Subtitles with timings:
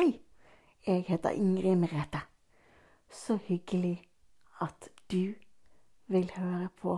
[0.00, 0.20] Hei,
[0.86, 2.20] jeg heter Ingrid Merete.
[3.10, 4.08] Så hyggelig
[4.60, 5.34] at du
[6.06, 6.94] vil høre på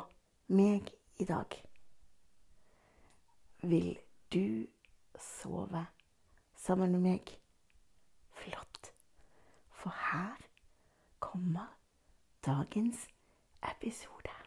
[0.46, 1.56] meg i dag.
[3.62, 3.98] Vil
[4.32, 4.66] du
[5.18, 5.86] sove
[6.56, 7.34] sammen med meg?
[8.30, 8.94] Flott.
[9.70, 10.38] For her
[11.18, 11.74] kommer
[12.46, 13.08] dagens
[13.74, 14.41] episode.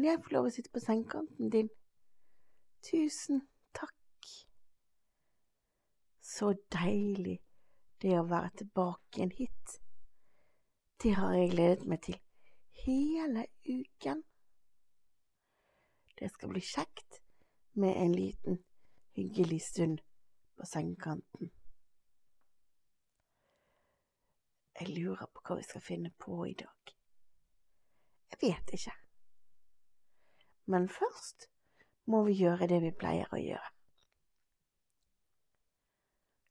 [0.00, 1.66] Kan jeg få lov å sitte på sengekanten din?
[2.86, 3.42] Tusen
[3.76, 4.28] takk.
[6.24, 7.34] Så deilig
[8.00, 9.74] det å være tilbake igjen hit.
[11.04, 12.16] Det har jeg gledet meg til
[12.86, 14.22] hele uken.
[16.16, 17.20] Det skal bli kjekt
[17.76, 18.62] med en liten
[19.18, 20.00] hyggelig stund
[20.56, 21.52] på sengekanten.
[24.80, 26.96] Jeg lurer på hva vi skal finne på i dag.
[28.32, 28.96] Jeg vet ikke.
[30.70, 31.48] Men først
[32.06, 33.70] må vi gjøre det vi pleier å gjøre.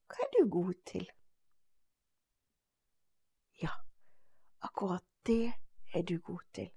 [0.10, 1.06] Hva er du god til?
[3.62, 3.72] Ja,
[4.68, 5.54] akkurat det
[5.96, 6.68] er du god til.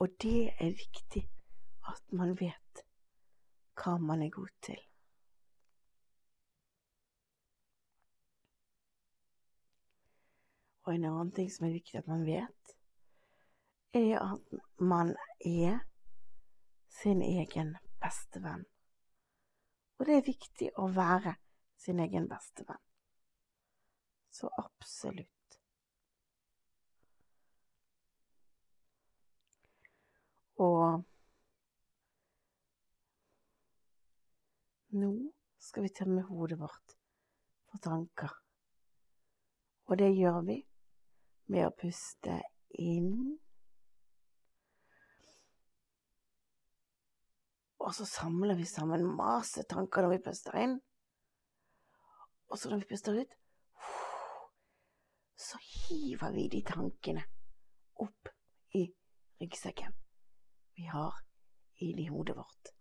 [0.00, 1.26] Og det er viktig
[1.92, 2.84] at man vet
[3.82, 4.80] hva man er god til.
[10.86, 12.76] Og en annen ting som er viktig at man vet,
[13.92, 15.12] er at man
[15.44, 15.82] er
[16.90, 18.66] sin egen beste venn.
[19.98, 21.36] Og det er viktig å være
[21.80, 22.82] sin egen beste venn.
[24.30, 25.28] Så absolutt.
[30.60, 31.00] Og
[35.00, 35.10] nå
[35.60, 36.96] skal vi tømme hodet vårt
[37.70, 38.32] for tanker.
[39.88, 40.58] Og det gjør vi
[41.50, 42.40] med å puste
[42.78, 43.38] inn
[47.80, 50.76] Og så samler vi sammen masse tanker når vi puster inn.
[52.50, 53.36] Og så når vi puster ut,
[55.40, 57.22] så hiver vi de tankene
[58.04, 58.28] opp
[58.76, 58.84] i
[59.40, 59.94] ryggsekken
[60.76, 61.16] vi har
[61.80, 62.72] inni hodet vårt.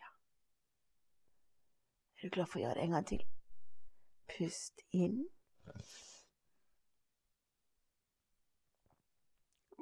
[0.00, 0.08] Ja.
[2.16, 3.26] Er du klar for å gjøre det en gang til?
[4.30, 5.20] Pust inn.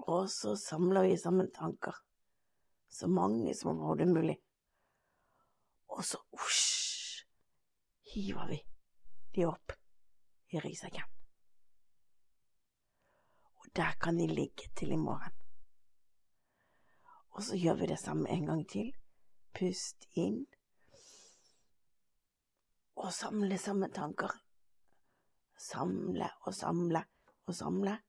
[0.08, 2.02] Og så samler vi sammen tanker
[2.88, 4.36] så mange som overhodet mulig.
[5.88, 7.24] Og så osj,
[8.12, 8.58] hiver vi
[9.36, 9.74] de opp
[10.52, 11.04] i ryggsekken.
[13.60, 15.34] Og der kan de ligge til i morgen.
[17.36, 18.90] Og så gjør vi det samme en gang til.
[19.54, 20.46] Pust inn.
[22.98, 24.32] Og samle samme tanker.
[25.58, 27.04] Samle og samle
[27.46, 28.00] og samle.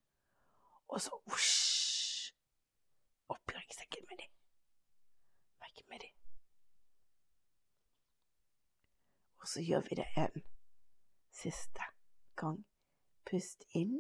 [0.90, 2.34] Og så osj,
[3.30, 4.30] opp i ryggsekken med de
[5.90, 6.14] med dem.
[9.50, 10.44] Og så gjør vi det en
[11.34, 11.86] siste
[12.38, 12.60] gang.
[13.26, 13.96] Pust inn.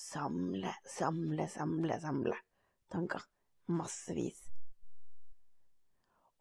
[0.00, 2.38] Samle, samle, samle, samle
[2.94, 3.26] tanker.
[3.68, 4.40] Massevis.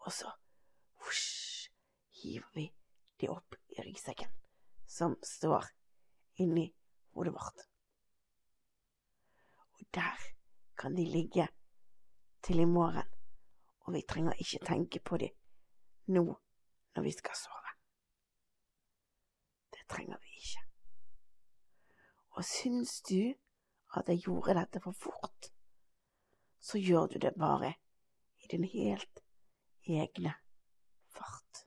[0.06, 0.32] Og så
[1.04, 1.68] husj,
[2.22, 2.70] hiver vi
[3.20, 4.32] de opp i ryggsekken
[4.88, 5.68] som står
[6.40, 6.70] inni
[7.12, 7.68] hodet vårt.
[9.76, 10.24] Og der
[10.80, 11.50] kan de ligge
[12.40, 13.20] til i morgen,
[13.84, 15.41] og vi trenger ikke tenke på dem
[16.08, 16.26] nå
[16.96, 17.74] når vi skal sove.
[19.72, 20.64] Det trenger vi ikke.
[22.32, 23.34] Og syns du
[23.98, 25.52] at jeg gjorde dette for fort,
[26.60, 27.74] så gjør du det bare
[28.44, 29.24] i din helt
[29.84, 30.34] egne
[31.10, 31.66] fart.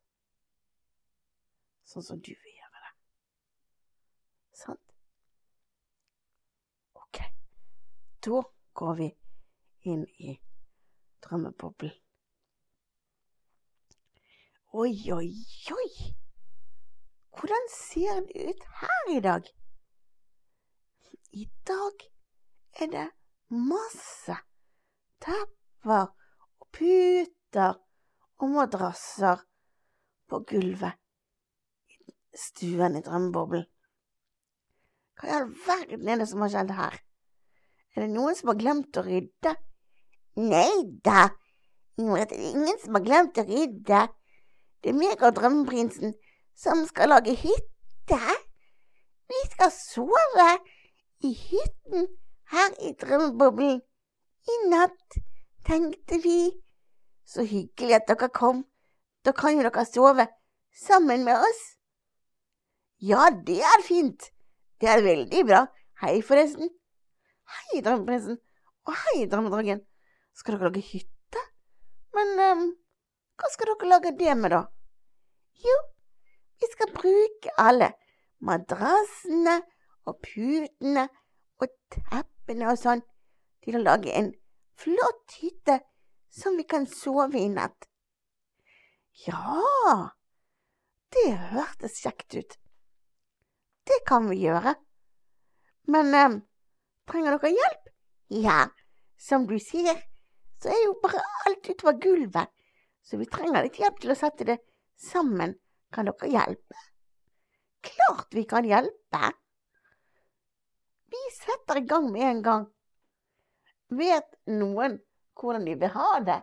[1.84, 2.92] Sånn som du vil gjøre det.
[4.64, 4.94] Sant?
[7.02, 7.20] Ok,
[8.26, 8.40] da
[8.74, 9.10] går vi
[9.90, 10.38] inn i
[11.26, 11.92] drømmeboble.
[14.74, 15.28] Oi, oi,
[15.70, 15.90] oi!
[17.30, 19.44] Hvordan ser det ut her i dag?
[21.30, 22.02] I dag
[22.82, 23.04] er det
[23.70, 24.34] masse
[25.22, 26.08] tepper
[26.58, 27.78] og puter
[28.42, 29.44] og madrasser
[30.26, 30.98] på gulvet
[32.08, 32.16] i
[32.48, 33.68] stuen i drømmeboblen.
[35.14, 36.98] Hva i all verden er det som har skjedd her?
[37.94, 39.54] Er det noen som har glemt å rydde?
[40.50, 41.28] Nei da,
[41.94, 44.02] Ingrid, det er ingen som har glemt å rydde.
[44.84, 46.12] Det er meg og drømmeprinsen
[46.60, 48.18] som skal lage hytte.
[49.32, 50.48] Vi skal sove
[51.24, 52.10] i hytten
[52.52, 53.80] her i drømmeboblen
[54.44, 55.16] i natt.
[55.64, 56.52] tenkte vi.
[57.24, 58.66] Så hyggelig at dere kom.
[59.24, 60.28] Da kan jo dere sove
[60.76, 61.64] sammen med oss.
[63.00, 64.28] Ja, det er fint.
[64.80, 65.64] Det er veldig bra.
[66.04, 66.68] Hei, forresten.
[67.48, 68.36] Hei, drømmeprinsen.
[68.84, 69.80] Og hei, drømmedragen.
[70.36, 71.48] Skal dere lage hytte?
[72.12, 72.66] Men um,
[73.38, 74.62] hva skal dere lage det med, da?
[75.64, 75.76] Jo,
[76.60, 77.90] vi skal bruke alle
[78.44, 79.60] madrassene
[80.08, 81.08] og putene
[81.62, 83.02] og teppene og sånn
[83.64, 84.32] til å lage en
[84.78, 85.80] flott hytte
[86.34, 87.88] som vi kan sove i natt.
[89.26, 90.10] Ja,
[91.14, 92.56] det hørtes kjekt ut.
[93.86, 94.74] Det kan vi gjøre.
[95.86, 96.40] Men eh,
[97.10, 97.90] trenger dere hjelp?
[98.34, 98.64] Ja,
[99.20, 100.00] som du sier,
[100.60, 102.50] så er jo bare alt utover gulvet,
[103.04, 104.58] så vi trenger litt hjelp til å sette det
[105.00, 105.54] sammen.
[105.94, 106.84] Kan dere hjelpe?
[107.84, 109.30] Klart vi kan hjelpe.
[111.12, 112.64] Vi setter i gang med en gang.
[113.94, 114.98] Vet noen
[115.38, 116.40] hvordan de vil ha det?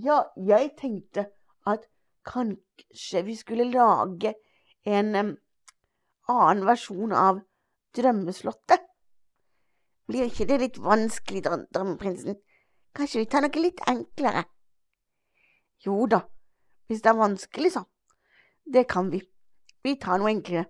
[0.00, 1.26] Ja, jeg tenkte
[1.68, 1.88] at
[2.24, 4.36] kanskje vi skulle lage
[4.86, 5.32] en um,
[6.30, 7.42] annen versjon av
[7.96, 8.86] Drømmeslottet.
[10.06, 11.42] Blir ikke det litt vanskelig,
[11.74, 12.38] drømmeprinsen?
[12.94, 14.44] Kanskje vi tar noe litt enklere?
[15.84, 16.24] Jo da,
[16.88, 17.84] hvis det er vanskelig, så.
[18.64, 19.22] Det kan vi.
[19.84, 20.66] Vi tar noe enklere,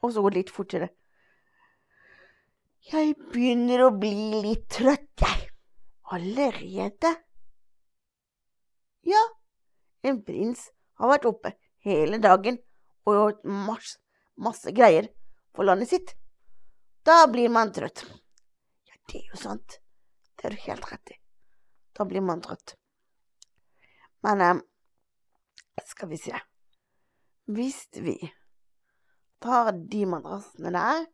[0.00, 0.88] og så går det litt fortere.
[2.88, 5.50] Jeg begynner å bli litt trøtt, jeg.
[6.08, 7.10] Allerede?
[9.04, 9.20] Ja,
[10.08, 11.52] en prins har vært oppe
[11.84, 12.56] hele dagen
[13.04, 13.98] og gjort masse,
[14.40, 15.10] masse greier
[15.52, 16.14] for landet sitt.
[17.04, 18.06] Da blir man trøtt.
[18.88, 19.78] Ja, det er jo sant.
[20.38, 21.18] Det er du helt rett i.
[21.96, 22.78] Da blir man trøtt.
[24.26, 24.60] Men eh,
[25.86, 26.34] skal vi se
[27.48, 28.16] Hvis vi
[29.42, 31.06] tar de madrassene der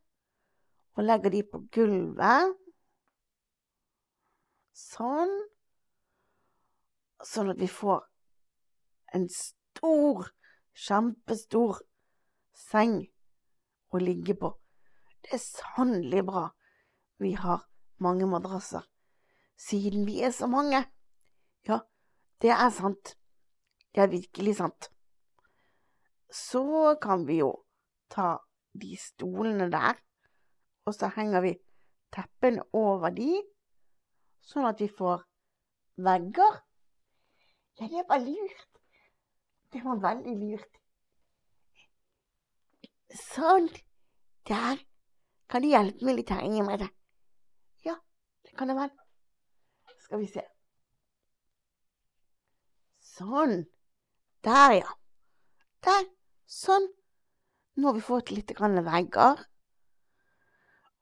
[0.94, 2.54] og legger de på gulvet
[4.74, 5.30] Sånn.
[7.22, 8.00] Sånn at vi får
[9.14, 10.26] en stor,
[10.74, 11.78] kjempestor
[12.58, 12.96] seng
[13.94, 14.50] å ligge på.
[15.22, 16.48] Det er sannelig bra
[17.22, 17.62] vi har
[18.02, 18.82] mange madrasser,
[19.54, 20.82] siden vi er så mange.
[22.42, 23.14] Det er sant.
[23.94, 24.90] Det er virkelig sant.
[26.30, 27.52] Så kan vi jo
[28.10, 28.36] ta
[28.74, 29.98] de stolene der,
[30.86, 31.52] og så henger vi
[32.14, 33.38] teppene over de
[34.44, 35.22] sånn at vi får
[36.04, 36.60] vegger.
[37.80, 38.80] Ja, det var lurt.
[39.72, 40.80] Det var veldig lurt.
[43.14, 43.70] Sånn.
[44.44, 44.82] Der.
[45.48, 46.84] Kan du hjelpe meg litt her, Ingrid?
[47.86, 47.94] Ja,
[48.44, 48.92] det kan jeg vel.
[50.04, 50.44] Skal vi se.
[53.14, 53.60] Sånn.
[54.42, 54.94] Der, ja.
[55.86, 56.06] Der.
[56.50, 56.88] Sånn.
[57.78, 59.42] Nå har vi fått litt vegger.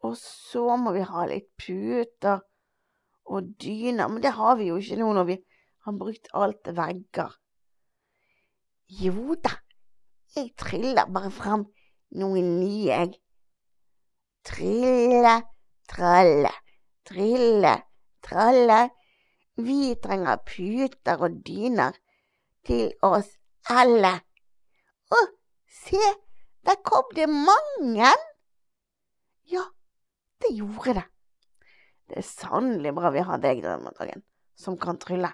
[0.05, 2.43] Og så må vi ha litt puter
[3.32, 5.37] og dyner, men det har vi jo ikke nå når vi
[5.87, 7.37] har brukt alt vegger.
[9.00, 9.55] Jo da,
[10.37, 11.65] jeg triller bare fram
[12.20, 13.15] noen nye, jeg.
[14.44, 15.37] Trille,
[15.88, 16.50] tralle,
[17.08, 17.76] trille,
[18.26, 18.82] tralle.
[19.57, 21.97] Vi trenger puter og dyner
[22.65, 23.29] til oss
[23.71, 24.15] alle.
[25.13, 25.21] Å,
[25.69, 26.01] se,
[26.65, 28.09] der kom det mange!
[29.53, 29.65] Ja,
[30.41, 31.07] det gjorde det.
[32.09, 34.25] Det er sannelig bra vi har deg, denne dagen,
[34.57, 35.33] som kan trylle.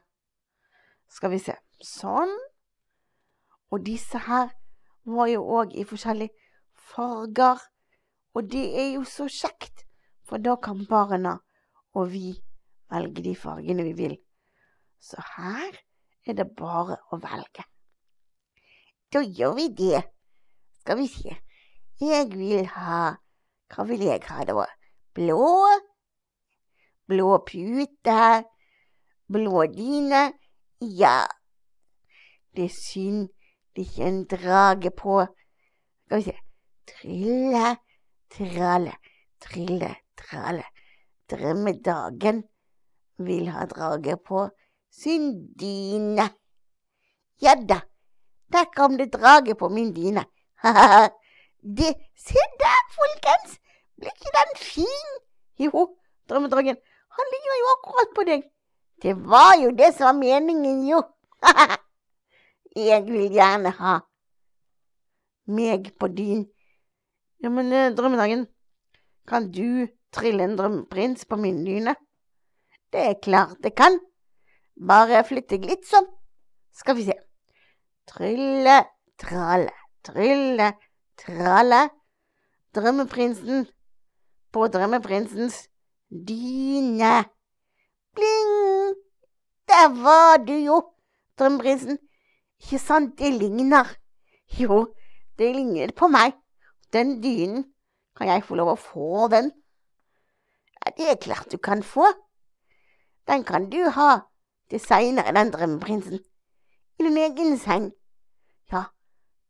[1.08, 1.54] Skal vi se.
[1.82, 2.34] Sånn.
[3.70, 4.50] Og disse her
[5.08, 6.34] var jo òg i forskjellige
[6.90, 7.60] farger.
[8.34, 9.86] Og det er jo så kjekt,
[10.26, 11.38] for da kan barna
[11.96, 12.36] og vi
[12.92, 14.16] velge de fargene vi vil.
[15.00, 15.76] Så her
[16.26, 17.64] er det bare å velge.
[19.12, 20.02] Da gjør vi det.
[20.80, 21.36] Skal vi se.
[22.00, 23.14] Jeg vil ha
[23.68, 24.64] Hva vil jeg ha, da?
[25.12, 25.44] Blå?
[27.08, 28.44] blå pute,
[29.32, 30.22] blå dyne.
[30.80, 31.24] Ja,
[32.54, 33.28] det er synd
[33.74, 35.22] det ikke er en drage på.
[36.04, 36.36] Skal vi se
[36.88, 37.76] Trille,
[38.32, 38.94] tralle,
[39.44, 40.64] trille, tralle.
[41.28, 42.42] Drømmedagen
[43.18, 44.48] vil ha draget på
[44.90, 46.28] sin dyne.
[47.42, 47.80] Ja da,
[48.52, 50.24] der kom det drage på min dyne.
[51.78, 53.58] det, se der, folkens!
[53.98, 55.10] Blir ikke den fin?
[55.58, 55.88] Jo,
[56.28, 56.76] drømmedragen
[57.18, 58.42] han ligner jo akkurat på deg.
[59.02, 61.02] Det var jo det som var meningen, jo.
[62.90, 63.94] Jeg vil gjerne ha
[65.48, 66.44] meg på dyn.
[67.42, 68.46] Ja, men drømmedragen, Drømmedagen,
[69.28, 71.94] kan du trille en drømmeprins på min dyne?
[72.92, 73.98] Det er klart det kan.
[74.78, 76.06] Bare flytte deg litt sånn.
[76.72, 77.16] Skal vi se.
[78.08, 78.80] Trylle,
[79.20, 79.74] tralle,
[80.06, 80.72] trylle,
[81.20, 81.82] tralle.
[82.76, 83.66] Drømmeprinsen
[84.52, 85.66] på drømmeprinsens
[86.08, 87.24] Dyne.
[88.16, 88.94] Bling!
[89.68, 90.78] Der var du jo,
[91.38, 91.98] drømmeprinsen.
[92.62, 93.84] Ikke sant, det ligner.
[94.60, 94.86] Jo,
[95.38, 96.32] det ligner på meg.
[96.92, 97.66] Den dynen,
[98.16, 99.52] kan jeg få lov å få den?
[100.78, 102.08] Ja, det er klart du kan få.
[103.28, 104.10] Den kan du ha
[104.70, 106.20] til seinere, den drømmeprinsen.
[106.98, 107.92] I din egen seng.
[108.72, 108.82] Ja,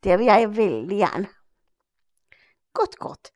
[0.04, 1.28] det vil jeg veldig gjerne.
[2.74, 3.32] Godt, godt.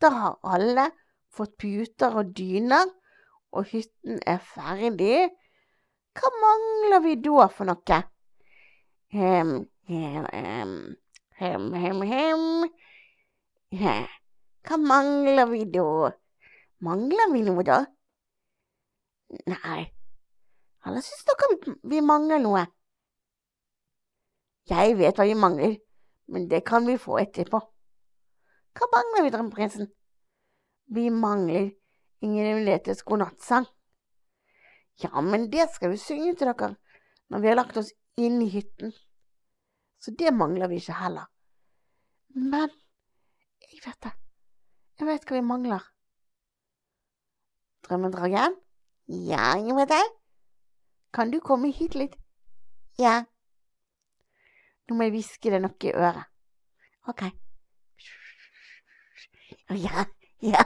[0.00, 0.90] Da har alle
[1.32, 2.88] fått puter og dyner,
[3.52, 5.28] og hytten er ferdig.
[6.16, 8.00] Hva mangler vi da for noe?
[9.12, 9.52] Hem,
[9.88, 10.74] hem, hem,
[11.40, 12.02] hem, hem,
[13.76, 14.06] hem.
[14.62, 16.12] Hva mangler vi da?
[16.82, 17.82] Mangler vi noe, da?
[19.32, 19.82] Nei,
[20.84, 22.66] alle syns dere vi mangler noe.
[24.68, 25.76] Jeg vet hva vi mangler,
[26.32, 27.60] men det kan vi få etterpå.
[28.76, 29.88] Hva mangler vi, drømmeprinsen?
[30.92, 31.70] Vi mangler
[32.22, 33.66] Inger Letes godnattsang.
[35.02, 36.74] Ja, men det skal vi synge til dere
[37.32, 38.92] når vi har lagt oss inn i hytten.
[40.02, 41.26] Så det mangler vi ikke heller.
[42.36, 42.68] Men
[43.64, 44.12] jeg vet det.
[45.00, 45.88] Jeg vet hva vi mangler.
[47.88, 48.60] Drømmedragen?
[49.12, 50.04] Ja, jeg vet det.
[51.12, 52.14] Kan du komme hit litt?
[52.98, 53.24] Ja.
[54.88, 56.30] Nå må jeg hviske deg noe i øret.
[57.12, 57.26] Ok.
[59.82, 60.06] Ja,
[60.40, 60.64] ja,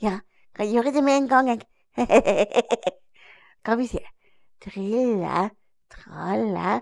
[0.00, 0.14] ja.
[0.56, 1.60] Kan gjøre det med en gang, jeg.
[3.60, 4.00] Skal vi si
[4.64, 5.44] Trille,
[5.92, 6.80] tralle,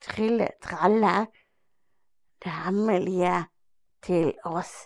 [0.00, 1.18] trille, tralle.
[2.38, 3.36] Det hemmelige
[4.06, 4.76] til oss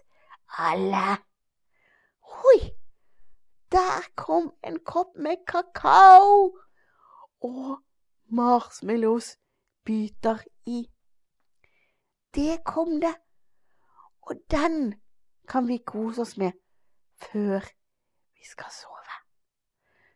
[0.57, 1.19] alle.
[2.49, 2.80] Oi!
[3.71, 6.59] Der kom en kopp med kakao
[7.41, 7.79] og
[8.27, 9.37] marshmallows
[9.85, 10.91] biter i.
[12.35, 13.15] Det kom det,
[14.23, 14.95] og den
[15.49, 16.53] kan vi kose oss med
[17.15, 17.61] før
[18.35, 19.01] vi skal sove.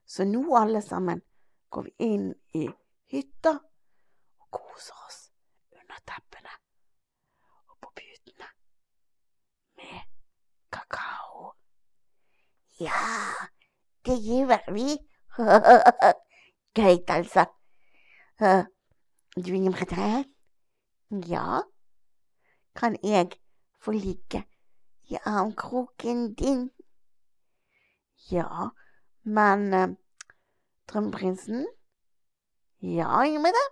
[0.06, 1.23] Så nå, alle sammen,
[1.70, 2.68] går vi inn i
[3.11, 3.50] hytta
[4.38, 5.16] og koser oss
[5.75, 6.52] under teppene
[7.70, 8.50] og på putene
[9.80, 10.04] med
[10.70, 11.50] kakao.
[12.78, 13.00] Ja,
[14.06, 14.96] det gjør vi.
[16.75, 17.44] Greit, altså.
[19.37, 20.25] Du, nummer tre?
[21.11, 21.61] Ja?
[22.75, 23.30] Kan jeg
[23.80, 24.44] få ligge
[25.11, 26.70] i armkroken din.
[28.30, 28.68] Ja,
[29.23, 29.96] men uh,
[30.88, 31.66] Drømmeprinsen?
[32.82, 33.66] Ja, det.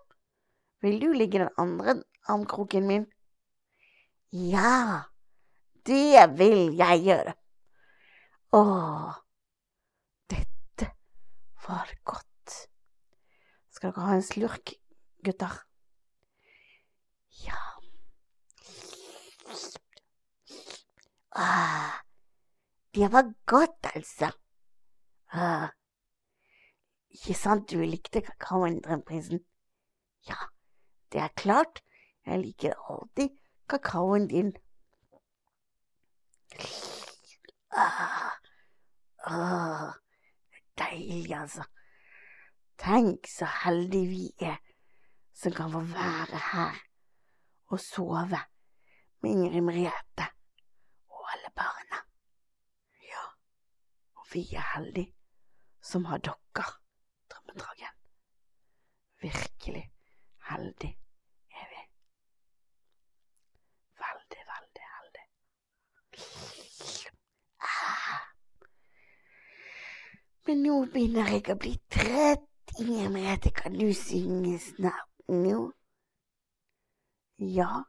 [0.81, 3.07] Vil du ligge i den andre armkroken min?
[4.33, 5.01] Ja,
[5.87, 7.35] det vil jeg gjøre.
[8.53, 9.12] Åh,
[10.31, 10.91] dette
[11.67, 12.69] var godt.
[13.83, 14.71] Skal dere ha en slurk,
[15.27, 15.55] gutter?
[17.43, 17.62] Ja.
[21.35, 21.97] Ah,
[22.95, 24.29] det var godt, altså.
[25.35, 25.67] Ah,
[27.11, 28.79] ikke sant du likte kakaoen?
[30.31, 30.39] Ja,
[31.11, 31.83] det er klart,
[32.27, 33.35] jeg liker alltid
[33.67, 34.55] kakaoen din.
[37.75, 38.31] Ah,
[39.27, 39.91] ah,
[40.79, 41.72] deilig, altså.
[42.83, 44.59] Tenk så heldige vi er
[45.39, 46.79] som kan få være her
[47.73, 48.41] og sove
[49.23, 50.27] med Ingrid Merete
[51.33, 51.99] alle barna.
[53.11, 53.25] Ja,
[54.15, 55.15] og vi er heldige
[55.83, 56.65] som har dere,
[57.31, 57.95] Drømmedragen.
[59.21, 59.93] Virkelig
[60.51, 60.99] heldig
[61.51, 61.83] er vi.
[64.05, 65.27] Veldig, veldig heldig.
[67.61, 68.23] Ah.
[70.47, 72.52] Men nå begynner jeg å bli trett.
[72.79, 75.73] Inger Merete, kan du synge snart nå?
[77.38, 77.83] Ja,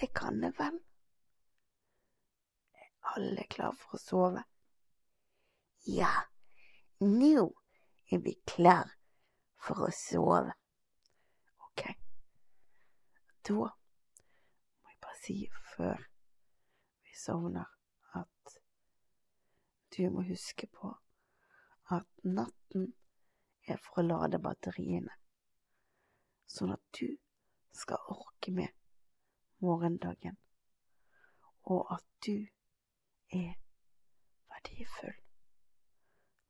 [0.00, 0.78] det kan jeg vel
[2.72, 4.44] Er alle klar for å sove.
[5.84, 6.08] Ja,
[7.04, 7.44] nå
[8.08, 8.88] er vi klar
[9.60, 10.56] for å sove.
[11.68, 11.84] Ok,
[13.44, 13.68] da må
[14.94, 15.38] jeg bare si
[15.74, 16.08] før
[17.04, 17.68] vi sovner
[18.16, 18.58] at
[19.92, 20.96] du må huske på
[21.92, 22.94] at natten
[23.66, 25.14] er for å lade batteriene,
[26.50, 27.06] sånn at du
[27.72, 28.72] skal orke med
[29.62, 30.36] morgendagen,
[31.70, 32.34] og at du
[33.32, 33.54] er
[34.50, 35.18] verdifull.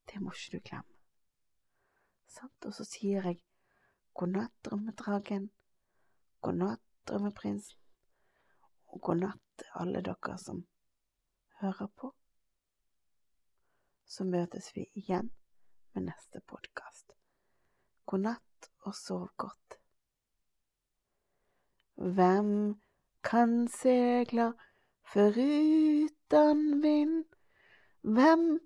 [0.08, 0.98] Det må ikke du glemme.
[2.32, 2.64] Sant?
[2.66, 3.42] Og så sier jeg
[4.18, 5.50] god natt, drømmedragen.
[6.42, 7.78] God natt, drømmeprinsen.
[8.92, 10.64] Og god natt til alle dere som
[11.60, 12.12] hører på.
[14.04, 15.30] Så møtes vi igjen
[15.92, 17.12] med neste podkast.
[18.06, 19.78] God natt og sov godt.
[21.94, 22.80] Hvem
[23.24, 24.52] kan segla
[25.12, 27.24] Foruten vind,
[28.00, 28.60] hvem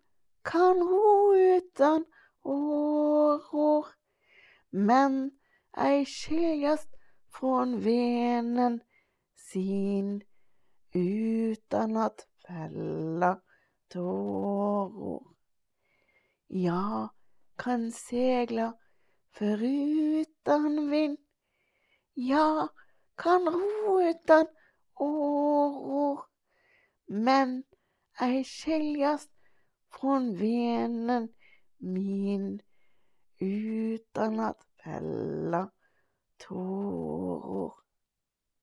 [0.45, 2.04] kan ro uten
[2.45, 3.97] år, år?
[4.76, 5.30] men
[5.76, 6.90] ei skjeast
[7.33, 8.80] från venen
[9.35, 10.23] sin
[10.92, 13.40] utan att fälla
[13.88, 15.21] tårar.
[16.47, 17.09] Jag
[17.57, 18.75] kan segla
[19.33, 21.19] förutan vind,
[22.15, 22.69] jag
[23.15, 24.47] kan ro utan
[24.95, 26.21] åror,
[27.07, 27.65] men
[28.21, 29.31] ei skiljast
[29.91, 31.29] från venen
[31.79, 32.63] min
[33.39, 35.71] utan att fella
[36.37, 37.86] tårar.